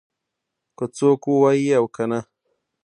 [0.77, 2.19] که څوک ووایي او کنه